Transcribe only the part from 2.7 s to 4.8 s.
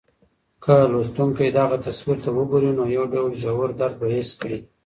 نو یو ډول ژور درد به حس کړي.